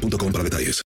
[0.00, 0.82] boostmobile.com para detalles.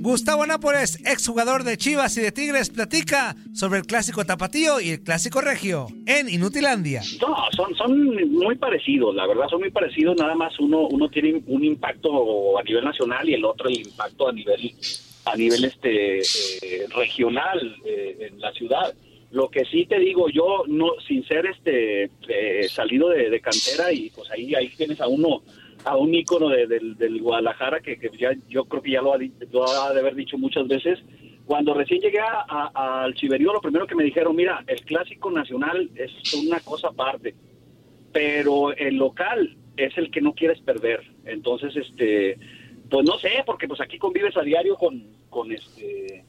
[0.00, 5.02] Gustavo Nápoles, exjugador de Chivas y de Tigres, platica sobre el clásico tapatío y el
[5.02, 7.00] clásico regio en Inutilandia.
[7.22, 10.16] No, son, son muy parecidos, la verdad, son muy parecidos.
[10.18, 14.28] Nada más uno, uno tiene un impacto a nivel nacional y el otro el impacto
[14.28, 14.72] a nivel,
[15.24, 18.94] a nivel este eh, regional eh, en la ciudad.
[19.30, 23.90] Lo que sí te digo, yo no, sin ser este eh, salido de, de, cantera
[23.90, 25.42] y pues ahí, ahí tienes a uno,
[25.84, 29.18] a un ícono de, del Guadalajara que, que, ya yo creo que ya lo ha,
[29.92, 30.98] de haber dicho muchas veces.
[31.44, 36.32] Cuando recién llegué al Chiverío, lo primero que me dijeron, mira, el clásico nacional es
[36.34, 37.34] una cosa aparte,
[38.12, 41.02] pero el local es el que no quieres perder.
[41.26, 42.38] Entonces, este,
[42.88, 46.24] pues no sé, porque pues aquí convives a diario con, con este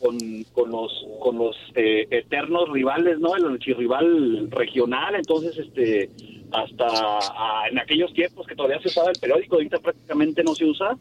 [0.00, 0.18] con,
[0.52, 3.34] con los con los eh, eternos rivales, ¿no?
[3.34, 6.10] El archirrival regional, entonces este
[6.54, 10.64] hasta a, en aquellos tiempos que todavía se usaba el periódico, ahorita prácticamente no se
[10.64, 10.96] usa.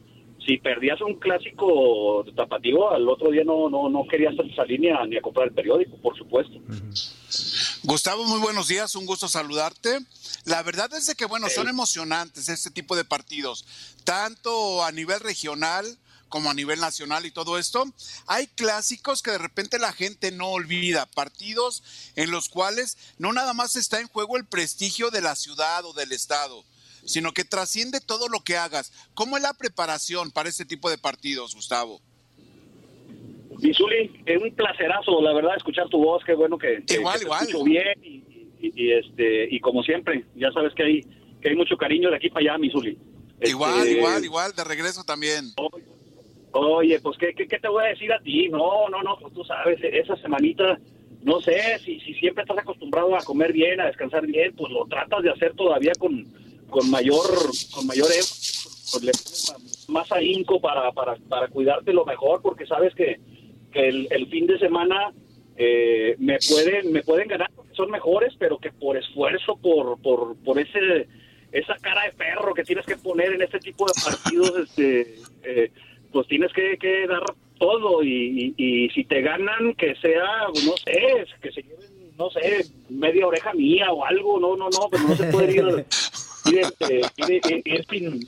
[0.46, 5.06] Si perdías un clásico tapativo, al otro día no no no querías salir ni a,
[5.06, 6.58] ni a comprar el periódico, por supuesto.
[6.58, 7.80] Uh -huh.
[7.84, 10.00] Gustavo, muy buenos días, un gusto saludarte.
[10.46, 13.66] La verdad es de que, bueno, son emocionantes este tipo de partidos,
[14.04, 15.86] tanto a nivel regional
[16.34, 17.86] como a nivel nacional y todo esto.
[18.26, 21.84] Hay clásicos que de repente la gente no olvida, partidos
[22.16, 25.94] en los cuales no nada más está en juego el prestigio de la ciudad o
[25.94, 26.64] del estado,
[27.06, 28.92] sino que trasciende todo lo que hagas.
[29.14, 32.02] ¿Cómo es la preparación para este tipo de partidos, Gustavo?
[33.60, 37.26] Misuli, es un placerazo, la verdad, escuchar tu voz, qué bueno que, que, igual, que
[37.26, 37.42] igual.
[37.44, 38.24] escucho bien y,
[38.60, 41.02] y, y, este y como siempre, ya sabes que hay
[41.44, 42.98] que hay mucho cariño de aquí para allá, Misuli.
[43.40, 45.54] Igual, Este, igual, igual, de regreso también.
[46.54, 48.48] Oye, pues ¿qué, ¿qué, qué, te voy a decir a ti?
[48.48, 50.80] No, no, no, pues tú sabes, esa semanita,
[51.24, 54.86] no sé, si, si siempre estás acostumbrado a comer bien, a descansar bien, pues lo
[54.86, 56.26] tratas de hacer todavía con,
[56.70, 57.26] con mayor,
[57.74, 58.08] con mayor
[59.88, 63.20] más ahínco para, para, para cuidarte lo mejor, porque sabes que,
[63.72, 65.12] que el, el fin de semana
[65.56, 70.36] eh, me pueden, me pueden ganar porque son mejores, pero que por esfuerzo, por, por,
[70.44, 71.08] por ese
[71.52, 75.72] esa cara de perro que tienes que poner en este tipo de partidos, este eh,
[76.14, 77.24] pues tienes que, que dar
[77.58, 82.30] todo y, y, y, si te ganan que sea, no sé, que se lleven, no
[82.30, 85.86] sé, media oreja mía o algo, no, no, no, pero no se puede ir,
[86.46, 88.20] ir, este, ir, ir sin,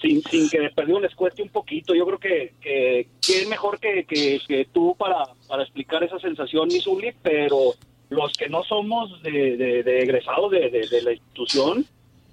[0.00, 1.94] sin, sin que de perdido les cueste un poquito.
[1.94, 6.18] Yo creo que, que, que es mejor que, que, que, tú para, para explicar esa
[6.18, 7.74] sensación, Misuli, pero
[8.08, 11.86] los que no somos de, de, de egresados de, de, la institución,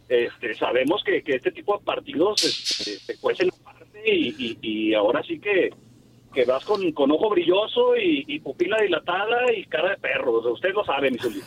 [0.10, 3.50] este, sabemos que, que este tipo de partidos este, se cuecen
[4.08, 5.72] y, y, ahora sí que,
[6.34, 10.34] que vas con, con ojo brilloso y, y, pupila dilatada y cara de perro.
[10.34, 11.42] O sea, usted lo sabe, mi Zuli.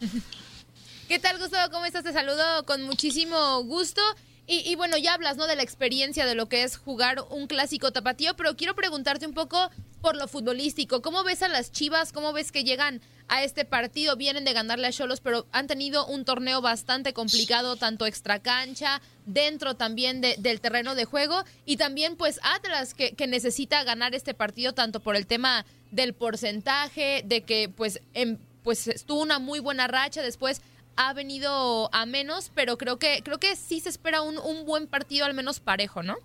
[1.08, 1.72] ¿Qué tal, Gustavo?
[1.72, 2.04] ¿Cómo estás?
[2.04, 4.00] Te saludo con muchísimo gusto.
[4.46, 5.46] Y, y, bueno, ya hablas, ¿no?
[5.46, 9.34] De la experiencia de lo que es jugar un clásico tapatío, pero quiero preguntarte un
[9.34, 11.02] poco por lo futbolístico.
[11.02, 12.12] ¿Cómo ves a las Chivas?
[12.12, 14.16] ¿Cómo ves que llegan a este partido?
[14.16, 19.00] Vienen de ganarle a Cholos, pero han tenido un torneo bastante complicado, tanto extra cancha,
[19.32, 24.14] dentro también de, del terreno de juego, y también pues Atlas que, que, necesita ganar
[24.14, 29.38] este partido, tanto por el tema del porcentaje, de que pues, en, pues estuvo una
[29.38, 30.62] muy buena racha, después
[30.96, 34.86] ha venido a menos, pero creo que creo que sí se espera un, un buen
[34.86, 36.16] partido al menos parejo, ¿no?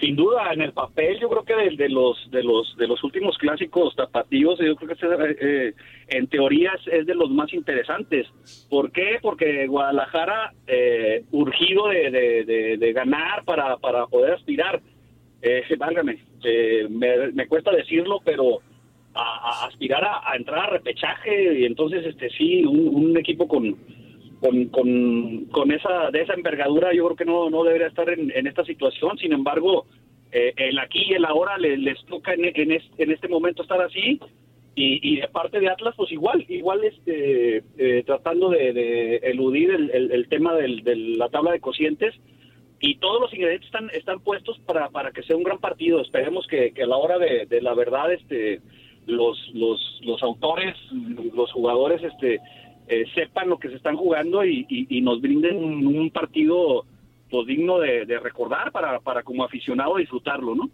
[0.00, 3.36] Sin duda, en el papel, yo creo que de, los de los de los últimos
[3.36, 5.74] clásicos tapativos, yo creo que eh,
[6.08, 8.26] en teoría es, de los más interesantes.
[8.70, 9.18] ¿Por qué?
[9.20, 14.80] Porque Guadalajara, eh, urgido de, de, de, ganar para, para poder aspirar,
[15.42, 16.18] eh, válgame,
[16.88, 18.60] me, me cuesta decirlo, pero
[19.12, 23.76] a, aspirar a, entrar a repechaje y entonces este sí un equipo con,
[24.40, 28.30] con, con, con, esa de esa envergadura yo creo que no, no debería estar en,
[28.34, 29.18] en esta situación.
[29.18, 29.86] Sin embargo
[30.32, 34.20] eh, el aquí y el ahora les, toca en, en, este, en momento estar así.
[34.76, 39.90] Y, y, de parte de Atlas pues igual igual este eh, tratando de, eludir el,
[39.90, 42.14] el, el tema del, de la tabla de cocientes.
[42.82, 46.00] Y todos los ingredientes están están puestos para, para que sea un gran partido.
[46.00, 48.62] Esperemos que, que a la hora de, de la verdad este
[49.06, 50.76] los, los, los autores,
[51.34, 52.40] los jugadores, este,
[52.90, 56.84] eh, sepan lo que se están jugando y, y, y nos brinden un, partido
[57.30, 60.68] pues digno de, recordar para, para como aficionado disfrutarlo, ¿no?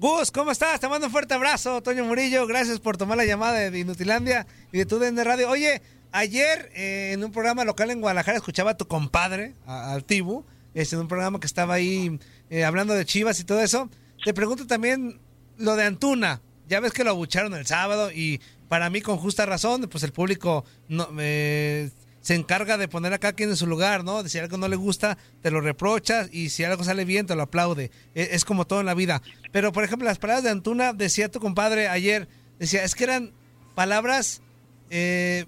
[0.00, 0.80] Gus, ¿cómo estás?
[0.80, 2.48] Te mando un fuerte abrazo, Toño Murillo.
[2.48, 5.48] Gracias por tomar la llamada de Inutilandia y de tu de Radio.
[5.48, 5.80] Oye,
[6.10, 10.96] ayer eh, en un programa local en Guadalajara escuchaba a tu compadre, al Tibu, este,
[10.96, 12.18] en un programa que estaba ahí
[12.50, 13.88] eh, hablando de Chivas y todo eso.
[14.24, 15.20] Te pregunto también
[15.56, 16.40] lo de Antuna.
[16.66, 18.40] Ya ves que lo abucharon el sábado y
[18.74, 21.90] para mí con justa razón, pues el público no, eh,
[22.22, 24.26] se encarga de poner a cada quien en su lugar, ¿no?
[24.28, 27.42] Si algo no le gusta, te lo reprochas y si algo sale bien, te lo
[27.42, 27.92] aplaude.
[28.16, 29.22] E- Es, como todo en la vida.
[29.52, 32.26] Pero, por ejemplo, las palabras de Antuna, decía tu compadre ayer,
[32.58, 33.30] decía, es que eran
[33.76, 34.42] palabras
[34.90, 35.46] eh,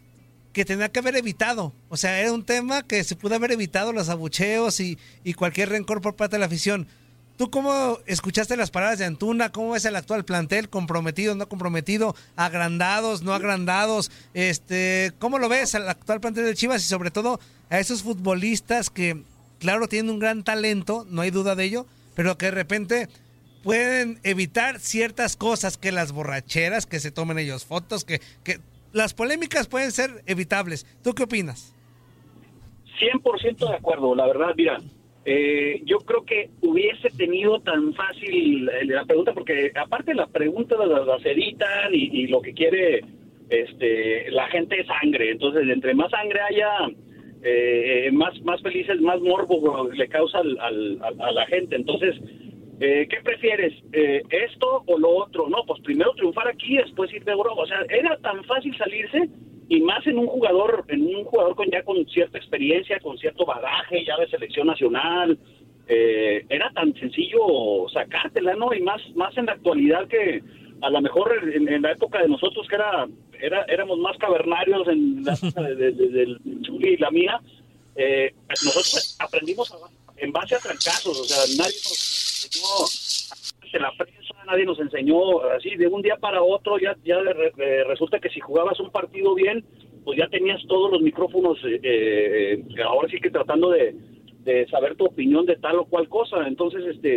[0.53, 1.73] que tenía que haber evitado.
[1.89, 5.71] O sea, era un tema que se pudo haber evitado los abucheos y, y cualquier
[5.71, 6.87] rencor por parte de la afición.
[7.37, 9.53] ¿Tú cómo escuchaste las palabras de Antuna?
[9.53, 10.71] ¿Cómo ves el actual plantel?
[10.71, 12.15] ¿Comprometido, no comprometido?
[12.35, 14.11] ¿Agrandados, no agrandados?
[14.33, 17.39] Este, ¿Cómo lo ves al actual plantel de Chivas y sobre todo
[17.69, 19.23] a esos futbolistas que,
[19.59, 23.09] claro, tienen un gran talento, no hay duda de ello, pero que de repente
[23.63, 28.61] pueden evitar ciertas cosas, que las borracheras, que se tomen ellos fotos, que, que
[28.93, 30.87] las polémicas pueden ser evitables.
[31.03, 31.75] ¿Tú qué opinas?
[32.99, 34.79] 100% de acuerdo, la verdad, mira,
[35.27, 40.77] eh, yo creo que hubiese tenido tan fácil eh, la pregunta, porque aparte la pregunta
[40.87, 43.03] las, las editan y, y lo que quiere
[43.51, 46.71] este, la gente es sangre, entonces entre más sangre haya,
[47.43, 52.15] eh, más, más felices, más morbo le causa al- a la gente, entonces...
[52.79, 53.73] Eh, ¿Qué prefieres?
[53.95, 55.49] Eh, ¿Esto o lo otro?
[55.49, 57.63] No, pues primero triunfar aquí, después ir de Europa.
[57.63, 59.31] O sea, era tan fácil salirse
[59.69, 63.45] y más en un jugador, en un jugador con ya con cierta experiencia, con cierto
[63.45, 65.39] bagaje ya de selección nacional.
[65.89, 68.75] Eh, era tan sencillo sacártela, ¿no?
[68.75, 70.43] Y más, más en la actualidad que
[70.83, 73.07] a lo mejor en, en la época de nosotros que era,
[73.41, 77.41] era éramos más cavernarios en la época de, de- de- del Chuli y la mía.
[77.95, 79.77] eh, nosotros aprendimos a-
[80.19, 82.45] en base a trancazos, o sea, nadie nos
[83.63, 87.51] enseñó la prensa, nadie nos enseñó así de un día para otro, ya, ya re-
[87.57, 89.65] re- resulta que si jugabas un partido bien,
[90.05, 93.95] pues ya tenías todos los micrófonos, eh, eh, ahora sí que tratando de,
[94.45, 96.47] de saber tu opinión de tal o cual cosa.
[96.47, 97.17] Entonces, este,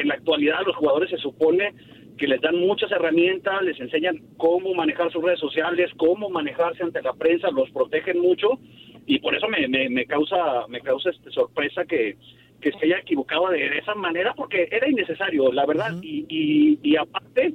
[0.00, 1.72] en la actualidad los jugadores se supone
[2.18, 7.02] que les dan muchas herramientas, les enseñan cómo manejar sus redes sociales, cómo manejarse ante
[7.02, 8.58] la prensa, los protegen mucho
[9.06, 12.16] y por eso me, me, me causa me causa este sorpresa que,
[12.60, 15.92] que se haya equivocado de esa manera porque era innecesario, la verdad.
[16.02, 17.54] y, y, y aparte,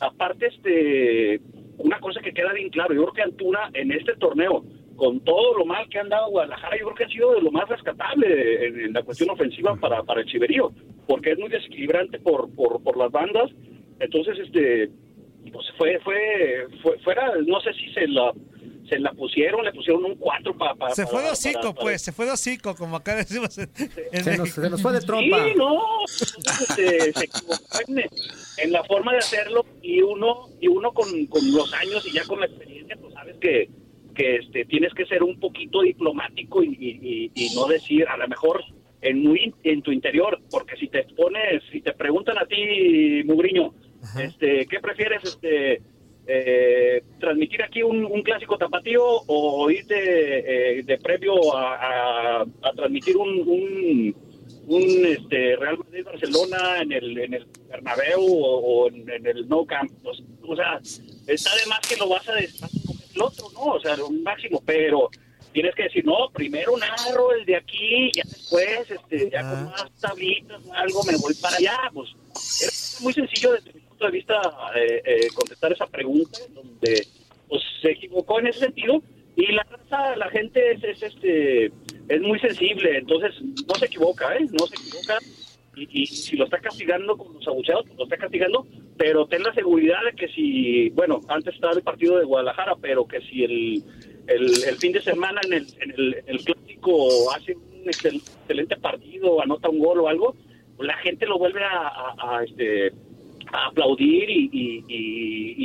[0.00, 1.40] aparte este
[1.78, 4.64] una cosa que queda bien claro, yo creo que Antuna en este torneo
[4.96, 7.52] con todo lo mal que han dado Guadalajara, yo creo que ha sido de lo
[7.52, 10.72] más rescatable en, en la cuestión ofensiva para, para el Chiverío,
[11.06, 13.48] porque es muy desequilibrante por, por, por las bandas.
[14.00, 14.90] Entonces, este,
[15.52, 18.32] pues fue, fue, fue, fuera, no sé si se la,
[18.88, 20.74] se la pusieron, le pusieron un 4 para...
[20.74, 23.56] para Se fue de para- hocico, para- pues, se fue de hocico, como acá decimos
[23.58, 23.70] en,
[24.12, 25.44] en Se nos, se nos fue de trompa.
[25.44, 25.80] Sí, no,
[26.36, 27.98] entonces, este, se equivocó en,
[28.64, 32.24] en la forma de hacerlo y uno y uno con, con los años y ya
[32.24, 33.68] con la experiencia, pues sabes que,
[34.14, 38.16] que este, tienes que ser un poquito diplomático y, y- y- y no decir a
[38.16, 38.62] lo mejor
[39.00, 43.72] en, muy, en tu interior, porque si te pones, si te preguntan a ti, Mugriño,
[44.20, 45.82] este, ¿qué prefieres, este,
[46.26, 46.57] eh,
[47.48, 49.94] transmitir aquí un, un clásico tapatío o irte
[50.78, 51.74] eh, de previo a,
[52.40, 54.16] a- a transmitir un, un,
[54.66, 59.48] un, este, Real Madrid Barcelona en el en el Bernabéu o, o en, en el
[59.48, 60.78] No Camp Pues, o sea
[61.26, 63.80] está de más que lo vas a des- vas a comer el otro no o
[63.80, 65.08] sea un máximo pero
[65.52, 69.90] tienes que decir no primero narro el de aquí ya después este ya con más
[70.00, 72.10] tablitas algo me voy para allá pues
[72.62, 74.40] es muy sencillo desde mi punto de vista
[74.76, 77.06] eh, eh, contestar esa pregunta donde
[77.80, 79.02] se equivocó en ese sentido
[79.36, 81.66] y la raza, la gente es, es, este
[82.08, 83.32] es muy sensible entonces
[83.68, 85.18] no se equivoca eh no se equivoca
[85.76, 88.66] y, y si lo está castigando con los abucheados pues lo está castigando
[88.96, 93.06] pero ten la seguridad de que si bueno antes estaba el partido de Guadalajara pero
[93.06, 93.82] que si el
[94.26, 98.76] el, el fin de semana en el, en el, el clásico hace un excel- excelente
[98.76, 100.34] partido anota un gol o algo
[100.76, 102.92] pues la gente lo vuelve a, a- a, este
[103.52, 104.84] a aplaudir y, y-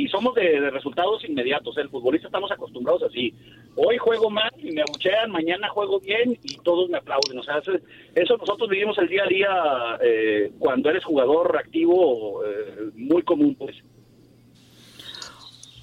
[0.02, 1.76] y- somos de, de resultados inmediatos.
[1.76, 3.34] El futbolista estamos acostumbrados así.
[3.76, 7.38] Hoy juego mal y me abuchean, mañana juego bien y todos me aplauden.
[7.38, 12.90] O sea, eso, nosotros vivimos el día a día eh, cuando eres jugador activo, eh,
[12.94, 13.74] muy común, pues.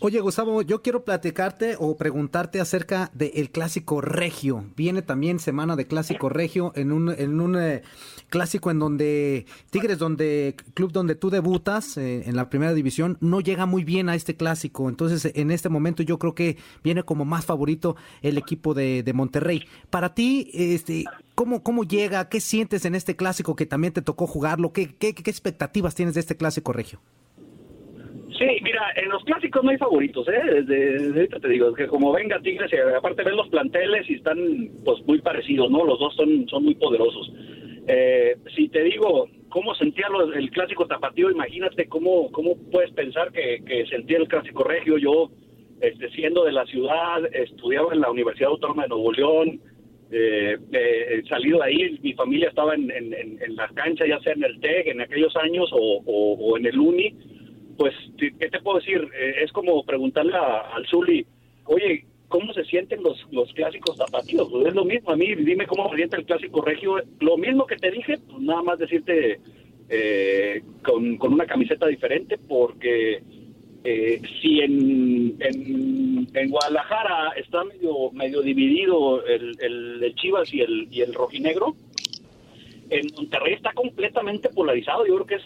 [0.04, 4.66] Oye, Gustavo, yo quiero platicarte o preguntarte acerca del clásico regio.
[4.76, 7.84] Viene también semana de clásico regio en un, en un eh,
[8.32, 13.42] clásico en donde Tigres, donde club donde tú debutas eh, en la primera división, no
[13.42, 14.90] llega muy bien a este clásico.
[14.90, 19.68] Entonces, en este momento yo creo que viene como más favorito el equipo de, Monterrey.
[19.90, 21.04] Para ti, este,
[21.36, 22.30] ¿cómo, ¿cómo llega?
[22.30, 24.72] ¿Qué sientes en este clásico que también te tocó jugarlo?
[24.72, 27.02] ¿Qué, qué, qué expectativas tienes de este clásico regio?
[28.42, 30.64] Sí, mira, en los clásicos no hay favoritos, ¿eh?
[30.64, 34.38] Desde, ahorita te digo, que como venga Tigres, y aparte ven los planteles y están
[34.84, 35.86] pues muy parecidos, ¿no?
[35.86, 37.32] Los dos son, son muy poderosos.
[37.88, 43.32] Eh, si te digo cómo sentía lo- el clásico tapatío, imagínate cómo, cómo puedes pensar
[43.32, 44.98] que, que sentía el clásico regio.
[44.98, 45.30] Yo,
[45.82, 49.60] este, siendo de la ciudad, estudiaba en la Universidad Autónoma de Nuevo León,
[50.12, 54.20] eh, eh, salido de ahí, mi familia estaba en, en, en- en la cancha, ya
[54.20, 57.16] sea en el TEC en aquellos años o, o- en el UNI,
[57.78, 59.02] pues, ¿qué qué te puedo decir?
[59.20, 61.26] Eh, es como preguntarle a- al Zuli,
[61.66, 64.48] oye, ¿cómo se sienten los, los clásicos tapatíos?
[64.50, 66.96] Pues es lo mismo, a mí, dime cómo se siente el clásico regio.
[67.20, 69.40] Lo mismo que te dije, pues nada más decirte
[69.90, 73.22] eh, con, con una camiseta diferente, porque
[73.84, 80.62] eh, si en, en, en Guadalajara está medio, medio dividido el, el, el Chivas y
[80.62, 81.76] el, y el rojinegro,
[82.90, 85.06] en Monterrey está completamente polarizado.
[85.06, 85.44] Yo creo que es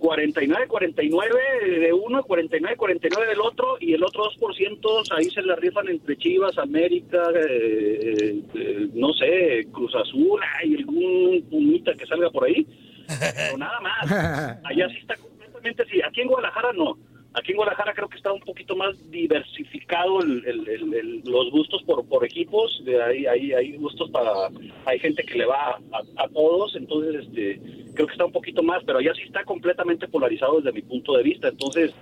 [0.00, 6.16] 49-49 de uno, 49-49 del otro, y el otro 2% ahí se la rifan entre
[6.16, 12.66] Chivas, América, eh, eh, no sé, Cruz Azul, hay algún pumita que salga por ahí,
[13.36, 14.60] pero nada más.
[14.64, 16.00] Allá sí está completamente así.
[16.02, 16.98] Aquí en Guadalajara no.
[17.34, 21.82] Aquí en Guadalajara creo que está un poquito más diversificado el- el- el- los gustos
[21.84, 22.82] por, por equipos.
[22.84, 24.32] De ahí, hay, hay gustos para.
[24.86, 27.60] Hay gente que le va a, a todos, entonces este
[27.94, 31.16] creo que está un poquito más, pero allá sí está completamente polarizado desde mi punto
[31.16, 31.48] de vista.
[31.48, 31.94] Entonces,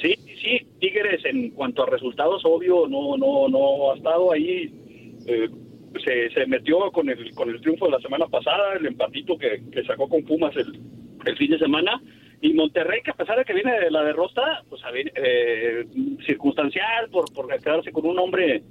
[0.00, 4.72] sí, sí, Tigres en cuanto a resultados, obvio, no, no, no ha estado ahí.
[5.26, 5.48] eh,
[6.04, 9.62] se, se metió con el, con el triunfo de la semana pasada, el empatito que,
[9.70, 10.80] que sacó con Pumas el,
[11.24, 12.02] el fin de semana.
[12.44, 14.82] Y Monterrey, que a pesar de que viene de la derrota, pues
[15.14, 15.86] eh,
[16.26, 18.62] circunstancial, por, por quedarse con un hombre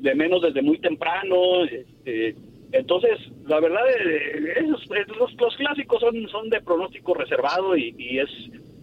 [0.00, 1.64] de menos desde muy temprano.
[1.64, 2.34] Este,
[2.72, 4.86] entonces, la verdad, eh, esos-
[5.18, 8.28] los, clásicos son, son de pronóstico reservado y, es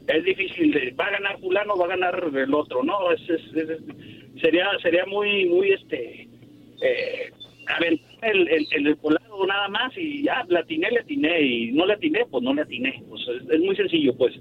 [0.08, 0.72] es difícil.
[0.72, 3.12] de- Va a ganar fulano, va a ganar el otro, ¿no?
[3.12, 3.80] Es, es-
[4.42, 6.28] sería sería muy, muy, este...
[6.82, 7.30] Eh,
[8.22, 11.86] el, el, el, el volado nada más y ya, le atiné, le atiné y no
[11.86, 13.04] le atiné, pues no le atiné.
[13.10, 14.34] Pues es, es muy sencillo, pues.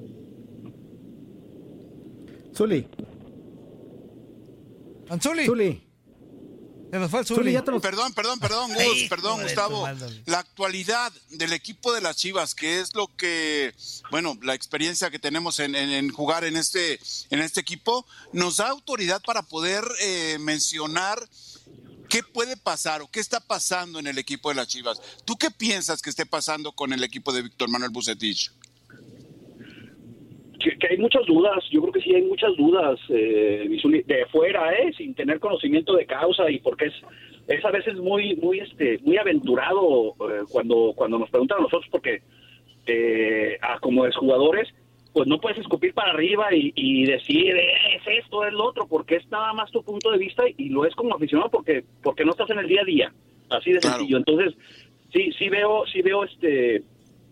[2.55, 2.87] Zuli,
[5.09, 5.47] Anzuli.
[5.47, 5.83] Zuli,
[6.91, 7.53] Se nos fue el Zuli, Zuli.
[7.53, 9.87] ya te nos- Perdón, perdón, perdón, Gus, perdón, Gustavo.
[10.27, 13.73] La actualidad del equipo de las Chivas, que es lo que,
[14.11, 16.99] bueno, la experiencia que tenemos en, en- en jugar en este,
[17.31, 21.19] en este equipo, nos da autoridad para poder eh, mencionar
[22.09, 25.01] qué puede pasar o qué está pasando en el equipo de las Chivas.
[25.25, 28.51] ¿Tú qué piensas que esté pasando con el equipo de Víctor Manuel Bucetich?
[30.61, 33.69] Que, hay muchas dudas, yo creo que sí hay muchas dudas eh,
[34.07, 34.93] de fuera, ¿eh?
[34.97, 36.95] sin tener conocimiento de causa y porque es
[37.49, 41.87] es a veces muy muy este muy aventurado eh, cuando cuando nos preguntan a nosotros
[41.91, 42.23] porque
[42.87, 44.69] eh, a como exjugadores
[45.19, 48.87] pues no puedes escupir para arriba y, y decir "Eh, es esto es lo otro
[48.89, 52.25] porque es nada más tu punto de vista y lo es como aficionado porque porque
[52.25, 53.13] no estás en el día a día.
[53.51, 53.97] Así de Claro.
[53.99, 54.17] sencillo.
[54.19, 54.55] Entonces
[55.13, 56.83] sí sí veo sí veo este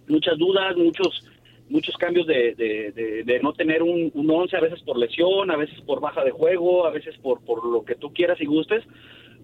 [0.09, 1.25] muchas dudas muchos
[1.69, 5.51] muchos cambios de, de, de- de no tener un, un 11 a veces por lesión
[5.51, 8.47] a veces por baja de juego a veces por por lo que tú quieras y
[8.47, 8.85] gustes.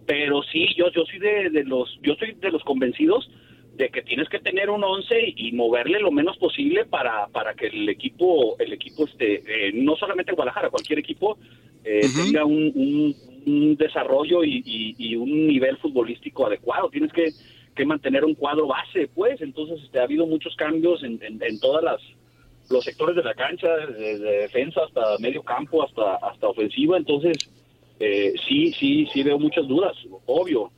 [0.07, 3.29] Pero sí yo yo soy de, de los yo soy de los convencidos
[3.77, 7.69] de que tienes que tener un 11 y moverle lo menos posible para, para que
[7.69, 11.39] el equipo el equipo este eh, no solamente en Guadalajara cualquier equipo
[11.85, 16.89] eh, tenga un, un- un desarrollo y, y- y un nivel futbolístico adecuado.
[16.91, 17.31] Tienes que,
[17.75, 19.41] que mantener un cuadro base pues.
[19.41, 22.01] Entonces este, ha habido muchos cambios en, en, en todas las
[22.71, 26.97] los sectores de la cancha desde defensa hasta medio campo hasta hasta ofensiva.
[26.97, 27.37] Entonces
[27.99, 30.71] eh, sí sí sí veo muchas dudas obvio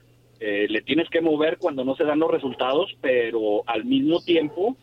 [0.46, 4.76] eh, le tienes que mover cuando no se dan los resultados, pero al mismo tiempo,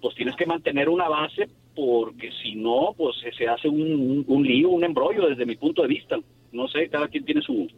[0.00, 4.84] pues tienes que mantener una base porque si no, pues se- hace un lío, un
[4.84, 6.16] embrollo desde mi punto de vista.
[6.52, 7.68] No sé, cada quien tiene su,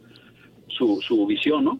[0.67, 1.79] su, su visión, ¿no?